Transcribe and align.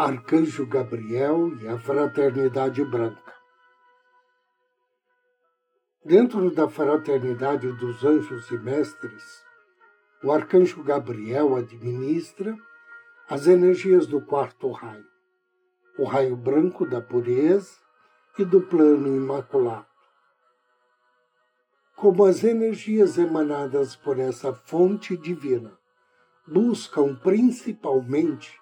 Arcanjo 0.00 0.64
Gabriel 0.64 1.60
e 1.60 1.66
a 1.66 1.76
Fraternidade 1.76 2.84
Branca. 2.84 3.34
Dentro 6.04 6.52
da 6.52 6.68
Fraternidade 6.68 7.72
dos 7.72 8.04
Anjos 8.04 8.48
e 8.52 8.58
Mestres, 8.58 9.42
o 10.22 10.30
Arcanjo 10.30 10.84
Gabriel 10.84 11.56
administra 11.56 12.56
as 13.28 13.48
energias 13.48 14.06
do 14.06 14.24
quarto 14.24 14.70
raio, 14.70 15.04
o 15.98 16.04
raio 16.04 16.36
branco 16.36 16.86
da 16.86 17.00
pureza 17.00 17.74
e 18.38 18.44
do 18.44 18.60
plano 18.60 19.08
imaculado. 19.08 19.88
Como 21.96 22.24
as 22.24 22.44
energias 22.44 23.18
emanadas 23.18 23.96
por 23.96 24.20
essa 24.20 24.54
fonte 24.54 25.16
divina 25.16 25.76
buscam 26.46 27.16
principalmente 27.16 28.56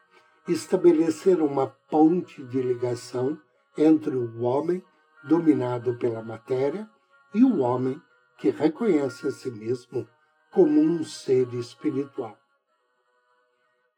estabelecer 0.49 1.41
uma 1.41 1.67
ponte 1.67 2.43
de 2.45 2.63
ligação 2.63 3.39
entre 3.77 4.15
o 4.15 4.43
homem 4.43 4.83
dominado 5.25 5.97
pela 5.99 6.23
matéria 6.23 6.89
e 7.35 7.43
o 7.43 7.59
homem 7.59 8.01
que 8.39 8.51
reconhece 8.51 9.27
a 9.27 9.31
si 9.31 9.51
mesmo 9.51 10.09
como 10.53 10.81
um 10.81 11.05
ser 11.05 11.53
espiritual. 11.55 12.39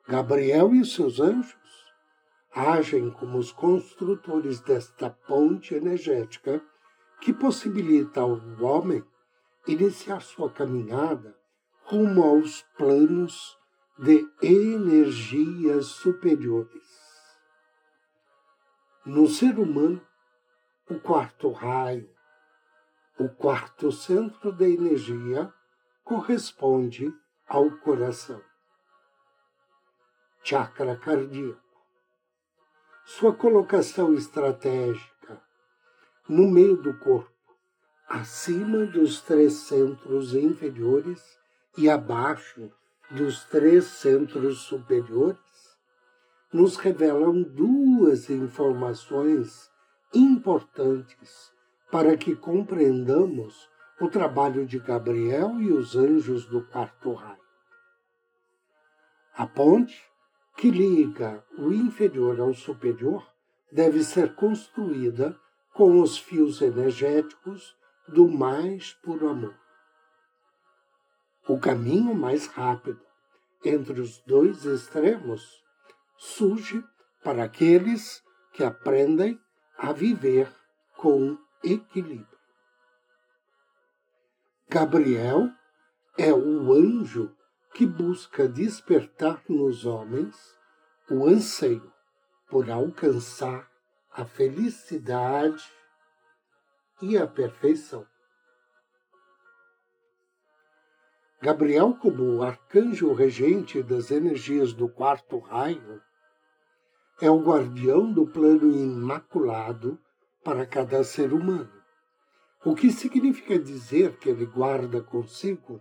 Gabriel 0.07 0.75
e 0.75 0.85
seus 0.85 1.21
anjos 1.21 1.55
agem 2.55 3.11
como 3.11 3.39
os 3.39 3.53
construtores 3.53 4.61
desta 4.61 5.11
ponte 5.11 5.75
energética 5.75 6.63
que 7.21 7.33
possibilita 7.33 8.21
ao 8.21 8.41
homem 8.61 9.05
iniciar 9.67 10.23
sua 10.23 10.51
caminhada 10.51 11.37
rumo 11.85 12.23
aos 12.23 12.63
planos 12.77 13.58
de 13.99 14.31
energias 14.41 15.87
superiores. 15.87 16.87
No 19.05 19.27
ser 19.27 19.59
humano, 19.59 20.01
o 20.89 21.01
quarto 21.01 21.51
raio, 21.51 22.09
o 23.19 23.29
quarto 23.29 23.91
centro 23.91 24.53
da 24.53 24.69
energia, 24.69 25.53
corresponde 26.05 27.13
ao 27.47 27.71
coração. 27.79 28.41
Chakra 30.45 30.97
cardíaco. 30.97 31.61
Sua 33.05 33.35
colocação 33.35 34.15
estratégica 34.15 35.43
no 36.29 36.49
meio 36.49 36.77
do 36.77 36.97
corpo, 36.99 37.33
acima 38.07 38.87
dos 38.87 39.21
três 39.23 39.55
centros 39.55 40.35
inferiores 40.35 41.21
e 41.77 41.91
abaixo 41.91 42.71
dos 43.11 43.45
três 43.45 43.85
centros 43.85 44.61
superiores 44.61 45.39
nos 46.53 46.77
revelam 46.77 47.43
duas 47.43 48.29
informações 48.31 49.71
importantes 50.15 51.53
para 51.91 52.17
que 52.17 52.35
compreendamos 52.35 53.69
o 54.01 54.09
trabalho 54.09 54.67
de 54.67 54.79
Gabriel 54.79 55.61
e 55.61 55.73
os 55.73 55.97
anjos 55.97 56.47
do 56.47 56.63
quarto 56.63 57.13
raio. 57.13 57.39
A 59.35 59.47
ponte 59.47 60.03
que 60.57 60.71
liga 60.71 61.45
o 61.57 61.73
inferior 61.73 62.41
ao 62.41 62.53
superior 62.53 63.27
deve 63.71 64.03
ser 64.03 64.35
construída 64.35 65.39
com 65.73 66.01
os 66.01 66.19
fios 66.19 66.61
energéticos 66.61 67.77
do 68.07 68.27
mais 68.29 68.93
puro 68.95 69.29
amor. 69.29 69.68
O 71.49 71.59
caminho 71.59 72.15
mais 72.15 72.47
rápido 72.47 73.01
entre 73.65 74.03
os 74.03 74.19
dois 74.19 74.67
extremos 74.67 75.65
surge 76.19 76.85
para 77.25 77.45
aqueles 77.45 78.23
que 78.53 78.63
aprendem 78.63 79.41
a 79.79 79.91
viver 79.91 80.53
com 80.99 81.39
equilíbrio. 81.65 82.39
Gabriel 84.69 85.49
é 86.19 86.31
o 86.35 86.71
anjo 86.75 87.35
que 87.73 87.87
busca 87.87 88.47
despertar 88.47 89.43
nos 89.49 89.87
homens 89.87 90.37
o 91.11 91.27
anseio 91.27 91.91
por 92.51 92.71
alcançar 92.71 93.71
a 94.13 94.27
felicidade 94.27 95.65
e 97.01 97.17
a 97.17 97.27
perfeição. 97.27 98.07
Gabriel, 101.41 101.95
como 101.95 102.43
arcanjo 102.43 103.13
regente 103.13 103.81
das 103.81 104.11
energias 104.11 104.73
do 104.73 104.89
quarto 104.89 105.39
raio, 105.39 106.03
é 107.21 107.31
o 107.31 107.41
guardião 107.41 108.13
do 108.13 108.27
plano 108.27 108.69
imaculado 108.73 110.01
para 110.43 110.67
cada 110.67 111.05
ser 111.05 111.33
humano, 111.33 111.71
o 112.65 112.75
que 112.75 112.91
significa 112.91 113.57
dizer 113.57 114.19
que 114.19 114.29
ele 114.29 114.47
guarda 114.47 115.01
consigo 115.01 115.81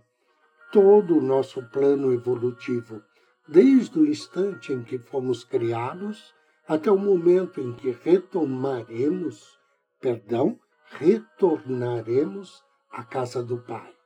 todo 0.70 1.18
o 1.18 1.22
nosso 1.22 1.60
plano 1.70 2.12
evolutivo, 2.12 3.02
desde 3.48 3.98
o 3.98 4.06
instante 4.06 4.72
em 4.72 4.84
que 4.84 4.98
fomos 4.98 5.42
criados 5.42 6.32
até 6.68 6.88
o 6.88 6.98
momento 6.98 7.60
em 7.60 7.72
que 7.72 7.90
retomaremos, 7.90 9.58
perdão, 10.00 10.56
retornaremos 10.90 12.62
à 12.92 13.02
casa 13.02 13.42
do 13.42 13.58
Pai. 13.58 13.97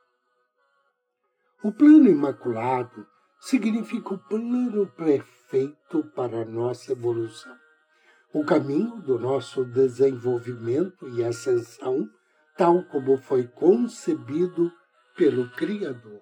O 1.63 1.71
plano 1.71 2.09
imaculado 2.09 3.07
significa 3.39 4.15
o 4.15 4.17
plano 4.17 4.85
perfeito 4.85 6.03
para 6.13 6.41
a 6.41 6.45
nossa 6.45 6.91
evolução, 6.91 7.55
o 8.33 8.43
caminho 8.43 8.97
do 8.97 9.17
nosso 9.17 9.63
desenvolvimento 9.63 11.07
e 11.07 11.23
ascensão, 11.23 12.09
tal 12.57 12.83
como 12.83 13.15
foi 13.15 13.47
concebido 13.47 14.73
pelo 15.15 15.49
Criador. 15.51 16.19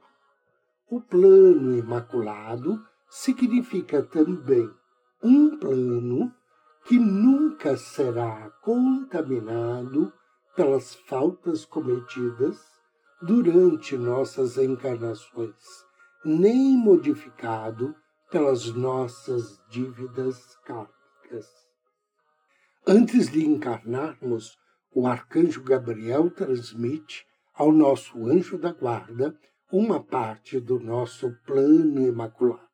O 0.88 1.02
plano 1.02 1.76
imaculado 1.76 2.80
significa 3.10 4.04
também 4.04 4.70
um 5.24 5.58
plano 5.58 6.32
que 6.86 7.00
nunca 7.00 7.76
será 7.78 8.52
contaminado 8.62 10.14
pelas 10.56 10.94
faltas 10.94 11.66
cometidas 11.66 12.80
durante 13.22 13.96
nossas 13.96 14.58
encarnações, 14.58 15.56
nem 16.26 16.76
modificado 16.78 17.96
pelas 18.32 18.66
nossas 18.74 19.60
dívidas 19.70 20.58
kármicas. 20.66 21.48
Antes 22.88 23.30
de 23.30 23.46
encarnarmos, 23.46 24.58
o 24.94 25.06
arcanjo 25.06 25.64
Gabriel 25.64 26.32
transmite 26.32 27.26
ao 27.54 27.72
nosso 27.72 28.26
anjo 28.26 28.58
da 28.58 28.72
guarda 28.72 29.38
uma 29.72 30.04
parte 30.04 30.60
do 30.60 30.80
nosso 30.80 31.32
plano 31.46 32.02
imaculado. 32.08 32.68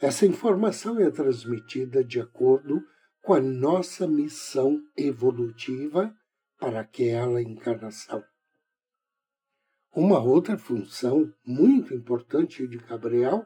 Essa 0.00 0.26
informação 0.26 0.98
é 0.98 1.10
transmitida 1.10 2.02
de 2.02 2.20
acordo 2.20 2.82
com 3.22 3.34
a 3.34 3.40
nossa 3.40 4.06
missão 4.06 4.80
evolutiva 4.96 6.14
para 6.58 6.80
aquela 6.80 7.42
encarnação. 7.42 8.24
Uma 9.94 10.20
outra 10.20 10.56
função 10.58 11.32
muito 11.44 11.94
importante 11.94 12.66
de 12.66 12.76
Gabriel 12.78 13.44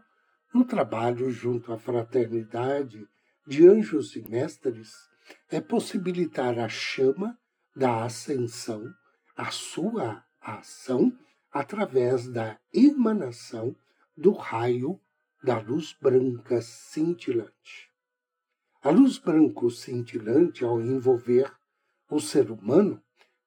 no 0.52 0.64
trabalho 0.64 1.30
junto 1.30 1.72
à 1.72 1.78
fraternidade 1.78 3.06
de 3.46 3.66
anjos 3.66 4.14
e 4.14 4.28
mestres, 4.28 4.92
é 5.48 5.60
possibilitar 5.60 6.58
a 6.58 6.68
chama 6.68 7.38
da 7.74 8.04
ascensão, 8.04 8.92
a 9.36 9.50
sua 9.50 10.24
ação, 10.40 11.16
através 11.50 12.28
da 12.28 12.58
emanação 12.72 13.74
do 14.16 14.32
raio 14.32 15.00
da 15.42 15.58
luz 15.58 15.96
branca 16.00 16.60
cintilante. 16.60 17.90
A 18.82 18.90
luz 18.90 19.18
branco 19.18 19.70
cintilante, 19.70 20.64
ao 20.64 20.80
envolver 20.80 21.52
o 22.10 22.20
ser 22.20 22.50
humano, 22.50 23.02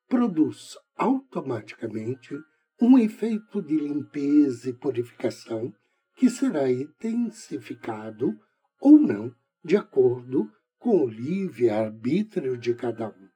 produz 0.07 0.77
automaticamente 0.95 2.35
um 2.81 2.97
efeito 2.97 3.61
de 3.61 3.77
limpeza 3.77 4.69
e 4.69 4.73
purificação 4.73 5.73
que 6.15 6.29
será 6.29 6.69
intensificado 6.71 8.37
ou 8.81 8.97
não 8.97 9.33
de 9.63 9.77
acordo 9.77 10.51
com 10.77 11.03
o 11.03 11.07
livre-arbítrio 11.07 12.57
de 12.57 12.73
cada 12.73 13.07
um. 13.07 13.29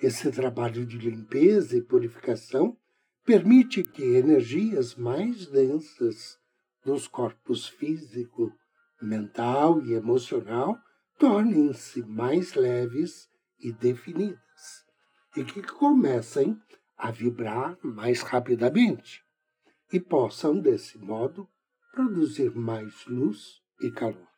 Esse 0.00 0.30
trabalho 0.32 0.84
de 0.84 0.98
limpeza 0.98 1.76
e 1.76 1.82
purificação 1.82 2.76
permite 3.24 3.84
que 3.84 4.02
energias 4.02 4.96
mais 4.96 5.46
densas 5.46 6.36
dos 6.84 7.06
corpos 7.06 7.68
físico, 7.68 8.52
mental 9.00 9.80
e 9.84 9.92
emocional 9.92 10.76
tornem-se 11.18 12.02
mais 12.02 12.54
leves 12.54 13.28
e 13.60 13.72
definidas 13.72 14.40
e 15.36 15.44
que 15.44 15.62
comecem 15.62 16.60
a 16.96 17.10
vibrar 17.10 17.78
mais 17.82 18.22
rapidamente 18.22 19.24
e 19.92 20.00
possam, 20.00 20.58
desse 20.58 20.98
modo, 20.98 21.48
produzir 21.92 22.54
mais 22.54 23.04
luz 23.06 23.60
e 23.80 23.90
calor. 23.90 24.28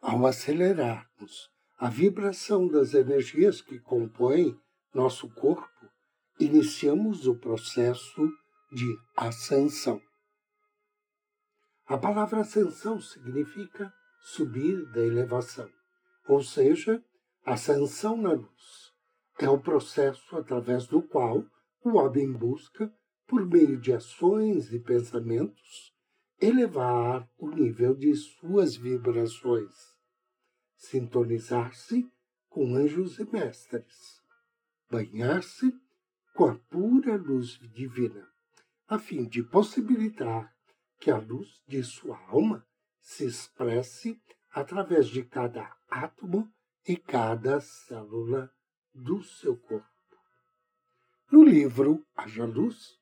Ao 0.00 0.26
acelerarmos 0.26 1.50
a 1.76 1.90
vibração 1.90 2.66
das 2.66 2.94
energias 2.94 3.60
que 3.60 3.78
compõem 3.78 4.58
nosso 4.94 5.28
corpo, 5.34 5.90
iniciamos 6.38 7.26
o 7.26 7.34
processo 7.36 8.30
de 8.72 8.96
ascensão. 9.16 10.00
A 11.86 11.98
palavra 11.98 12.40
ascensão 12.40 13.00
significa 13.00 13.92
subir 14.20 14.84
da 14.92 15.00
elevação, 15.00 15.70
ou 16.26 16.42
seja, 16.42 17.02
ascensão 17.44 18.16
na 18.16 18.32
luz 18.32 18.87
é 19.38 19.48
o 19.48 19.58
processo 19.58 20.36
através 20.36 20.86
do 20.86 21.00
qual 21.00 21.44
o 21.84 21.96
homem 21.96 22.32
busca, 22.32 22.92
por 23.26 23.46
meio 23.46 23.78
de 23.78 23.92
ações 23.92 24.72
e 24.72 24.80
pensamentos, 24.80 25.94
elevar 26.40 27.28
o 27.38 27.48
nível 27.48 27.94
de 27.94 28.14
suas 28.14 28.76
vibrações, 28.76 29.74
sintonizar-se 30.76 32.10
com 32.48 32.74
anjos 32.74 33.18
e 33.18 33.30
mestres, 33.30 34.22
banhar-se 34.90 35.72
com 36.34 36.46
a 36.46 36.54
pura 36.54 37.16
luz 37.16 37.58
divina, 37.72 38.26
a 38.88 38.98
fim 38.98 39.24
de 39.24 39.42
possibilitar 39.42 40.52
que 40.98 41.10
a 41.10 41.18
luz 41.18 41.62
de 41.66 41.82
sua 41.84 42.18
alma 42.28 42.66
se 43.00 43.26
expresse 43.26 44.20
através 44.50 45.08
de 45.08 45.22
cada 45.22 45.76
átomo 45.88 46.50
e 46.86 46.96
cada 46.96 47.60
célula 47.60 48.50
do 48.98 49.22
seu 49.22 49.56
corpo. 49.56 49.86
No 51.30 51.44
livro 51.44 52.04
Haja 52.16 52.44
Luz, 52.44 52.98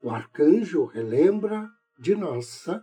o 0.00 0.10
arcanjo 0.10 0.84
relembra 0.86 1.70
de 1.98 2.14
nossa 2.14 2.82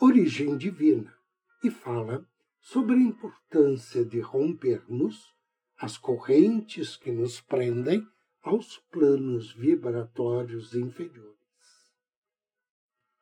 origem 0.00 0.56
divina 0.56 1.14
e 1.62 1.70
fala 1.70 2.26
sobre 2.60 2.96
a 2.96 3.00
importância 3.00 4.04
de 4.04 4.20
rompermos 4.20 5.32
as 5.76 5.96
correntes 5.96 6.96
que 6.96 7.12
nos 7.12 7.40
prendem 7.40 8.06
aos 8.42 8.78
planos 8.90 9.52
vibratórios 9.52 10.74
inferiores. 10.74 11.36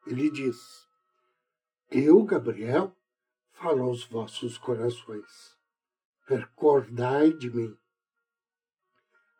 Ele 0.06 0.30
diz: 0.30 0.56
Eu, 1.90 2.24
Gabriel, 2.24 2.96
falo 3.52 3.84
aos 3.84 4.04
vossos 4.04 4.56
corações. 4.56 5.56
Recordai 6.26 7.32
de 7.32 7.50
mim 7.50 7.76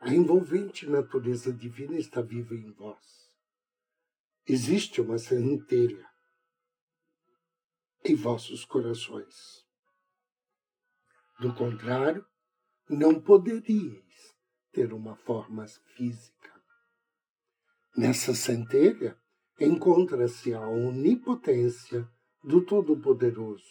a 0.01 0.15
envolvente 0.15 0.87
natureza 0.87 1.53
divina 1.53 1.97
está 1.99 2.21
viva 2.21 2.55
em 2.55 2.71
vós. 2.73 3.31
Existe 4.47 5.01
uma 5.01 5.19
centelha 5.19 6.07
em 8.05 8.15
vossos 8.15 8.65
corações. 8.65 9.67
Do 11.41 11.55
contrário, 11.55 12.25
não 12.89 13.21
poderíeis 13.21 14.37
ter 14.73 14.93
uma 14.93 15.17
forma 15.17 15.67
física. 15.97 16.63
Nessa 17.97 18.35
centelha 18.35 19.19
encontra-se 19.59 20.55
a 20.55 20.61
onipotência 20.69 22.09
do 22.45 22.65
Todo-Poderoso. 22.65 23.65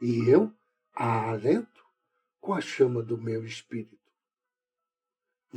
E 0.00 0.28
eu 0.28 0.52
a 0.92 1.30
alento 1.30 1.84
com 2.40 2.52
a 2.52 2.60
chama 2.60 3.02
do 3.02 3.16
meu 3.16 3.44
espírito. 3.44 3.95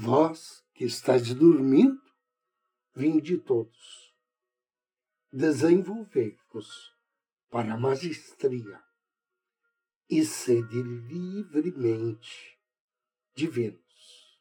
Vós 0.01 0.63
que 0.73 0.85
estáis 0.85 1.33
dormindo, 1.33 2.01
vinde 2.95 3.37
todos. 3.37 4.15
Desenvolvei-vos 5.29 6.95
para 7.49 7.73
a 7.73 7.77
magistria 7.77 8.81
e 10.09 10.23
sede 10.23 10.81
livremente 10.81 12.57
divinos. 13.35 14.39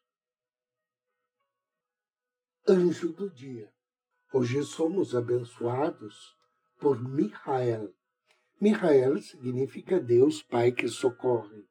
Anjo 2.65 3.13
do 3.13 3.29
dia. 3.29 3.69
Hoje 4.33 4.63
somos 4.63 5.13
abençoados 5.13 6.37
por 6.79 7.03
Michael. 7.03 7.93
Michael 8.61 9.21
significa 9.23 9.99
Deus 9.99 10.41
Pai 10.41 10.71
que 10.71 10.87
socorre. 10.87 11.67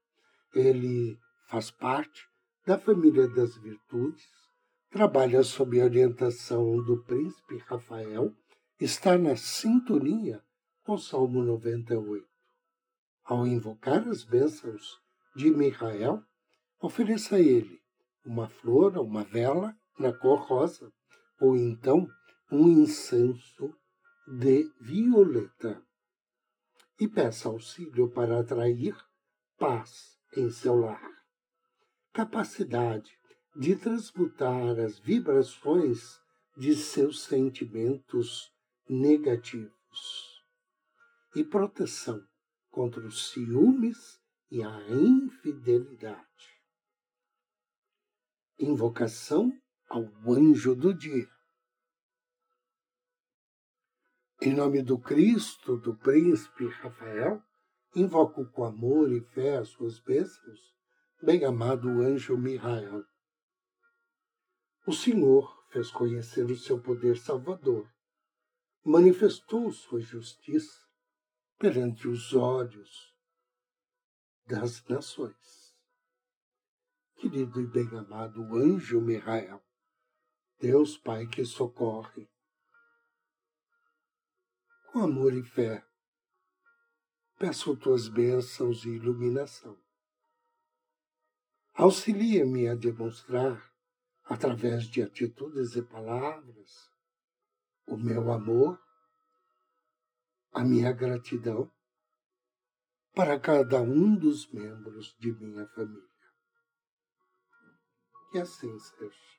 Ele 0.53 1.17
faz 1.47 1.71
parte 1.71 2.27
da 2.67 2.77
família 2.77 3.29
das 3.29 3.55
virtudes, 3.55 4.27
trabalha 4.89 5.41
sob 5.41 5.79
a 5.79 5.85
orientação 5.85 6.83
do 6.83 7.01
príncipe 7.01 7.59
Rafael, 7.59 8.35
está 8.77 9.17
na 9.17 9.37
sintonia 9.37 10.43
com 10.83 10.97
Salmo 10.97 11.41
98. 11.41 12.27
Ao 13.23 13.47
invocar 13.47 14.05
as 14.09 14.25
bênçãos 14.25 14.99
de 15.33 15.49
Michael, 15.49 16.21
ofereça 16.81 17.37
a 17.37 17.39
ele 17.39 17.79
uma 18.25 18.49
flor 18.49 18.97
ou 18.97 19.05
uma 19.05 19.23
vela 19.23 19.73
na 19.97 20.11
cor 20.11 20.41
rosa, 20.41 20.91
ou 21.39 21.55
então 21.55 22.05
um 22.51 22.67
incenso 22.67 23.73
de 24.27 24.69
violeta. 24.81 25.81
E 26.99 27.07
peça 27.07 27.47
auxílio 27.47 28.09
para 28.09 28.41
atrair 28.41 28.93
paz 29.57 30.19
em 30.35 30.51
seu 30.51 30.75
lar 30.75 31.16
capacidade 32.17 33.15
de 33.55 33.75
transmutar 33.75 34.79
as 34.79 34.97
vibrações 34.97 36.19
de 36.57 36.75
seus 36.75 37.21
sentimentos 37.21 38.51
negativos 38.89 40.43
e 41.35 41.43
proteção 41.43 42.19
contra 42.71 43.05
os 43.05 43.29
ciúmes 43.29 44.19
e 44.49 44.63
a 44.63 44.81
infidelidade. 44.89 46.25
Invocação 48.57 49.55
ao 49.87 50.01
anjo 50.27 50.73
do 50.73 50.95
dia. 50.95 51.29
Em 54.41 54.55
nome 54.55 54.81
do 54.81 54.97
Cristo, 54.97 55.77
do 55.77 55.95
príncipe 55.95 56.65
Rafael, 56.65 57.43
invoco 57.95 58.43
com 58.47 58.63
amor 58.63 59.11
e 59.11 59.21
fé 59.21 59.57
as 59.57 59.69
suas 59.69 59.99
bênçãos 59.99 60.76
bem-amado 61.21 61.89
anjo 62.01 62.37
Mihael. 62.37 63.03
O 64.85 64.93
Senhor 64.93 65.67
fez 65.71 65.89
conhecer 65.89 66.45
o 66.45 66.55
seu 66.55 66.79
poder 66.79 67.17
salvador, 67.17 67.91
manifestou 68.83 69.71
sua 69.71 69.99
justiça 69.99 70.79
perante 71.57 72.07
os 72.07 72.33
olhos 72.33 73.15
das 74.45 74.85
nações. 74.87 75.75
Querido 77.15 77.59
e 77.61 77.65
bem-amado 77.65 78.43
anjo 78.55 79.01
Mihael, 79.01 79.61
Deus 80.59 80.97
Pai 80.97 81.25
que 81.25 81.43
socorre, 81.43 82.29
com 84.91 84.99
amor 84.99 85.33
e 85.33 85.43
fé, 85.43 85.83
peço 87.39 87.75
tuas 87.75 88.07
bênçãos 88.07 88.85
e 88.85 88.89
iluminação 88.89 89.86
Auxilia-me 91.77 92.67
a 92.67 92.73
demonstrar, 92.73 93.71
através 94.25 94.85
de 94.85 95.03
atitudes 95.03 95.75
e 95.75 95.83
palavras, 95.83 96.89
o 97.85 97.95
meu 97.95 98.31
amor, 98.31 98.81
a 100.51 100.63
minha 100.63 100.91
gratidão 100.91 101.71
para 103.13 103.39
cada 103.39 103.79
um 103.79 104.15
dos 104.15 104.51
membros 104.51 105.15
de 105.19 105.31
minha 105.33 105.67
família. 105.67 106.01
Que 108.31 108.39
assim 108.39 108.79
seja. 108.79 109.37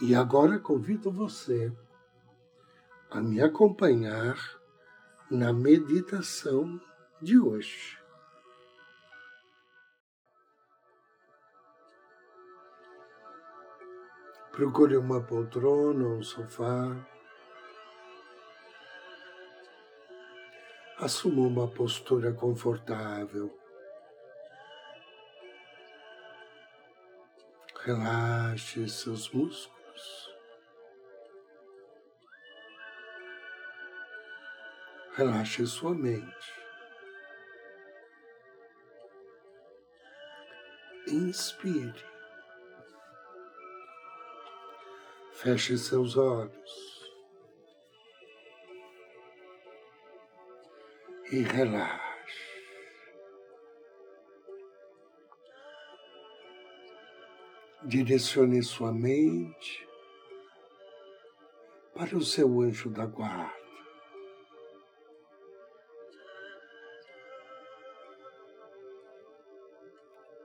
E 0.00 0.12
agora 0.16 0.58
convido 0.58 1.12
você 1.12 1.72
a 3.12 3.20
me 3.20 3.40
acompanhar 3.40 4.36
na 5.30 5.52
meditação 5.52 6.80
de 7.22 7.38
hoje. 7.38 7.96
Procure 14.50 14.96
uma 14.96 15.22
poltrona, 15.22 16.04
um 16.04 16.22
sofá. 16.22 16.94
Assuma 20.98 21.46
uma 21.46 21.68
postura 21.68 22.32
confortável. 22.32 23.56
Relaxe 27.84 28.88
seus 28.88 29.30
músculos. 29.30 30.30
Relaxe 35.14 35.66
sua 35.66 35.94
mente. 35.94 36.61
Inspire. 41.12 41.92
Feche 45.32 45.76
seus 45.76 46.16
olhos 46.16 47.12
e 51.30 51.42
relaxe. 51.42 52.02
Direcione 57.84 58.62
sua 58.62 58.90
mente 58.90 59.86
para 61.94 62.16
o 62.16 62.22
seu 62.22 62.62
anjo 62.62 62.88
da 62.88 63.04
guarda. 63.04 63.61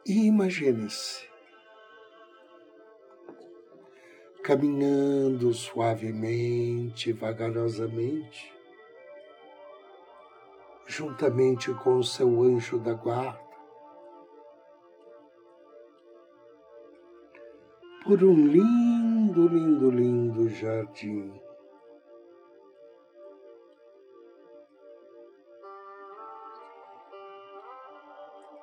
E 0.07 0.25
imagine-se 0.25 1.27
caminhando 4.41 5.53
suavemente, 5.53 7.11
vagarosamente, 7.11 8.53
juntamente 10.85 11.73
com 11.73 11.97
o 11.97 12.03
seu 12.05 12.41
anjo 12.41 12.79
da 12.79 12.93
guarda, 12.93 13.37
por 18.05 18.23
um 18.23 18.47
lindo, 18.47 19.45
lindo, 19.49 19.91
lindo 19.91 20.47
jardim. 20.47 21.46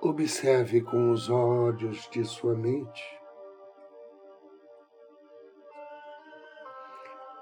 Observe 0.04 0.82
com 0.82 1.12
os 1.12 1.30
olhos 1.30 2.06
de 2.10 2.22
sua 2.26 2.54
mente 2.54 3.02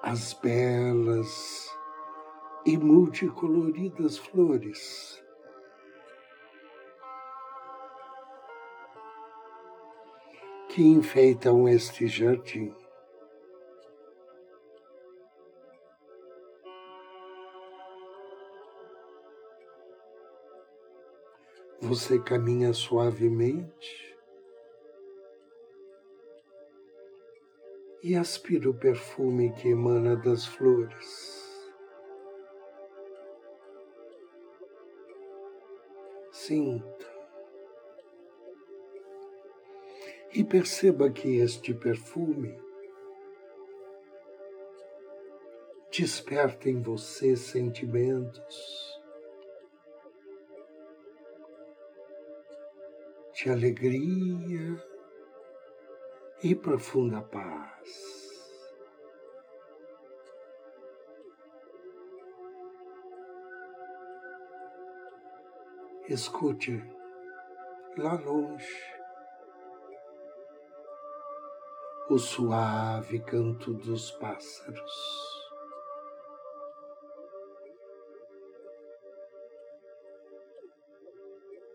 as 0.01 0.33
belas 0.35 1.77
e 2.65 2.79
multicoloridas 2.79 4.17
flores. 4.17 5.21
Que 10.69 10.85
enfeitam 10.85 11.67
este 11.69 12.07
jardim. 12.07 12.73
Você 21.85 22.17
caminha 22.17 22.73
suavemente 22.73 24.17
e 28.01 28.15
aspira 28.15 28.71
o 28.71 28.75
perfume 28.75 29.53
que 29.55 29.71
emana 29.71 30.15
das 30.15 30.47
flores. 30.47 31.43
Sinta 36.31 37.13
e 40.33 40.45
perceba 40.45 41.11
que 41.11 41.39
este 41.39 41.75
perfume 41.75 42.57
desperta 45.91 46.71
em 46.71 46.81
você 46.81 47.35
sentimentos 47.35 48.82
de 53.43 53.51
alegria 53.51 54.81
e 56.45 56.55
profunda 56.55 57.21
paz. 57.23 58.31
Escute 66.09 66.81
lá 67.99 68.15
longe 68.15 68.95
o 72.11 72.19
suave 72.19 73.19
canto 73.25 73.75
dos 73.75 74.13
pássaros. 74.13 74.93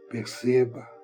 Perceba 0.10 0.97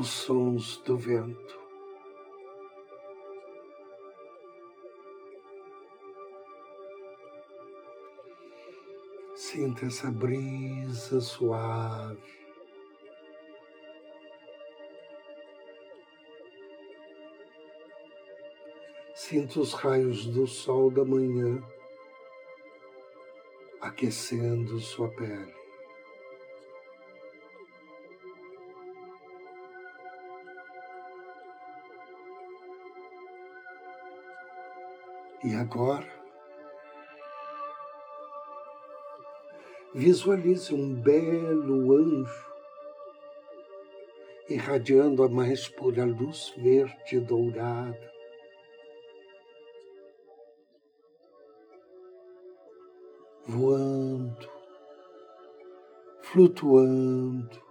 os 0.00 0.08
sons 0.08 0.78
do 0.78 0.96
vento. 0.96 1.60
Sinta 9.36 9.84
essa 9.84 10.10
brisa 10.10 11.20
suave. 11.20 12.40
Sinta 19.14 19.60
os 19.60 19.74
raios 19.74 20.24
do 20.24 20.46
sol 20.46 20.90
da 20.90 21.04
manhã 21.04 21.62
aquecendo 23.82 24.80
sua 24.80 25.10
pele. 25.10 25.59
E 35.42 35.54
agora, 35.54 36.06
visualize 39.94 40.74
um 40.74 40.94
belo 40.94 41.92
anjo 41.94 42.50
irradiando 44.50 45.22
a 45.22 45.28
mais 45.28 45.68
pura 45.68 46.04
luz 46.04 46.52
verde 46.58 47.20
dourada. 47.20 48.10
Voando, 53.46 54.50
flutuando 56.20 57.62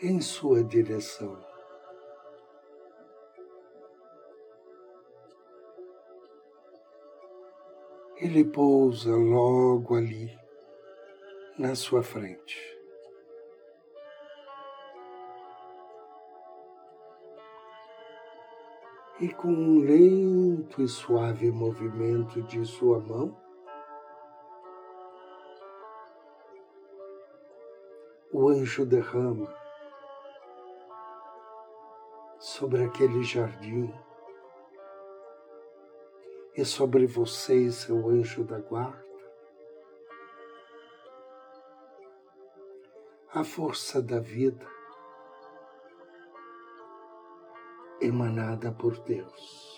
em 0.00 0.20
sua 0.20 0.62
direção. 0.62 1.51
ele 8.22 8.44
pousa 8.44 9.16
logo 9.16 9.96
ali, 9.96 10.30
na 11.58 11.74
sua 11.74 12.04
frente. 12.04 12.56
E 19.18 19.28
com 19.28 19.48
um 19.48 19.80
lento 19.80 20.80
e 20.80 20.86
suave 20.86 21.50
movimento 21.50 22.40
de 22.42 22.64
sua 22.64 23.00
mão, 23.00 23.36
o 28.32 28.48
anjo 28.48 28.86
derrama 28.86 29.52
sobre 32.38 32.84
aquele 32.84 33.24
jardim 33.24 33.92
e 36.54 36.64
sobre 36.64 37.06
você 37.06 37.54
e 37.54 37.72
seu 37.72 38.08
anjo 38.08 38.44
da 38.44 38.58
guarda. 38.58 39.02
A 43.34 43.42
força 43.42 44.02
da 44.02 44.20
vida 44.20 44.66
emanada 48.00 48.70
por 48.70 48.98
Deus. 48.98 49.72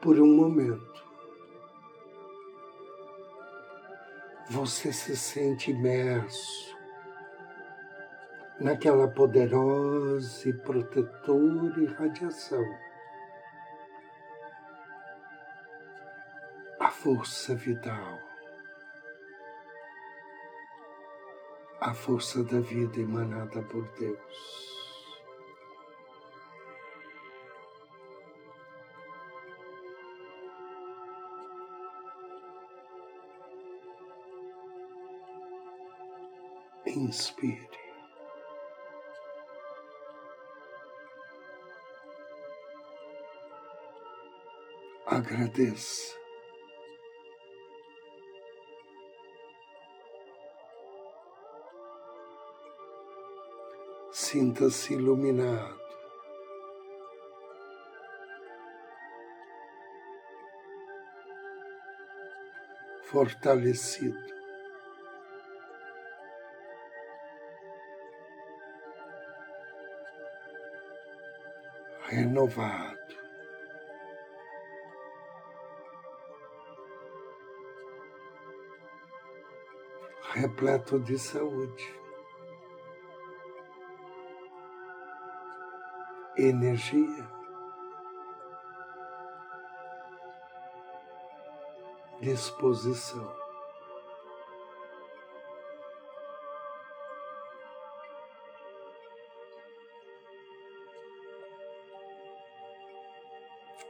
Por 0.00 0.20
um 0.20 0.36
momento, 0.36 1.04
você 4.48 4.92
se 4.92 5.16
sente 5.16 5.72
imerso 5.72 6.77
naquela 8.60 9.08
poderosa 9.08 10.48
e 10.48 10.52
protetora 10.52 11.80
irradiação. 11.80 12.64
A 16.80 16.90
força 16.90 17.54
vital, 17.54 18.18
a 21.80 21.94
força 21.94 22.42
da 22.44 22.60
vida 22.60 23.00
emanada 23.00 23.62
por 23.62 23.84
Deus. 23.98 24.68
Inspire. 36.86 37.87
Agradeça. 45.18 46.16
Sinta-se 54.12 54.94
iluminado. 54.94 55.76
Fortalecido. 63.02 64.28
renovado. 72.08 72.97
Repleto 80.38 81.00
de 81.00 81.18
saúde, 81.18 82.00
energia, 86.36 87.28
disposição. 92.20 93.36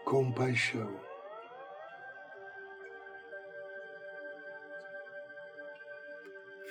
compaixão. 0.07 1.08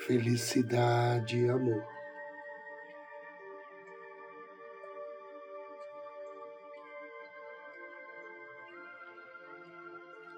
Felicidade 0.08 1.38
e 1.38 1.50
amor. 1.50 1.86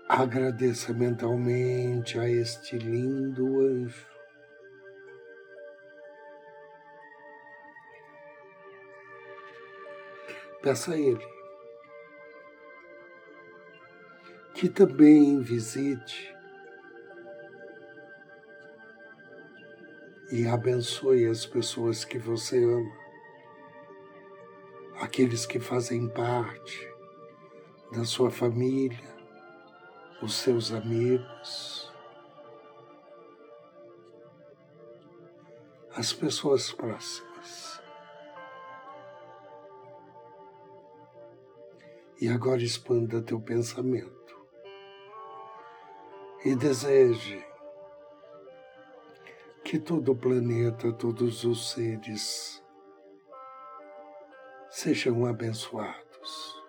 Agradeça 0.09 0.91
mentalmente 0.91 2.17
a 2.17 2.27
este 2.27 2.79
lindo 2.79 3.61
anjo. 3.61 4.07
Peça 10.63 10.93
a 10.93 10.97
ele 10.97 11.27
que 14.55 14.67
também 14.67 15.39
visite 15.41 16.38
e 20.31 20.47
abençoe 20.47 21.25
as 21.25 21.45
pessoas 21.45 22.05
que 22.05 22.19
você 22.19 22.63
ama, 22.63 22.97
aqueles 25.01 25.45
que 25.45 25.59
fazem 25.59 26.07
parte 26.07 26.87
da 27.91 28.05
sua 28.05 28.29
família, 28.29 29.17
os 30.21 30.35
seus 30.35 30.71
amigos, 30.71 31.91
as 35.95 36.13
pessoas 36.13 36.71
próximas. 36.71 37.81
E 42.21 42.27
agora 42.27 42.61
expanda 42.61 43.21
teu 43.21 43.39
pensamento 43.39 44.37
e 46.45 46.55
deseje 46.55 47.48
que 49.69 49.77
todo 49.77 50.13
o 50.13 50.15
planeta, 50.15 50.91
todos 50.91 51.43
os 51.43 51.73
seres 51.73 52.59
sejam 54.67 55.27
abençoados 55.27 56.59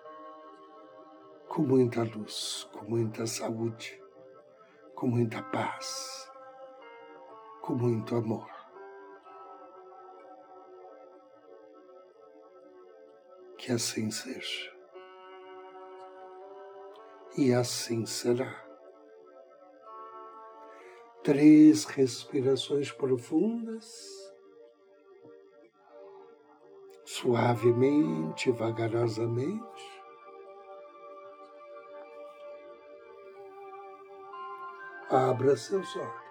com 1.47 1.63
muita 1.63 2.03
luz, 2.03 2.69
com 2.71 2.85
muita 2.85 3.25
saúde, 3.25 3.99
com 4.93 5.07
muita 5.07 5.41
paz, 5.41 6.31
com 7.63 7.73
muito 7.73 8.15
amor. 8.15 8.47
Que 13.57 13.71
assim 13.71 14.11
seja. 14.11 14.71
E 17.35 17.51
assim 17.51 18.05
será 18.05 18.60
três 21.23 21.85
respirações 21.85 22.91
profundas, 22.91 24.31
suavemente, 27.05 28.51
vagarosamente. 28.51 30.01
Abra 35.09 35.57
seus 35.57 35.95
olhos. 35.95 36.21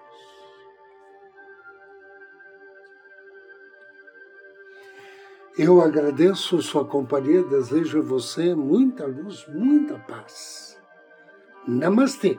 Eu 5.58 5.82
agradeço 5.82 6.62
sua 6.62 6.86
companhia, 6.86 7.42
desejo 7.42 7.98
a 7.98 8.02
você 8.02 8.54
muita 8.54 9.04
luz, 9.04 9.46
muita 9.48 9.98
paz. 9.98 10.80
Namastê. 11.68 12.38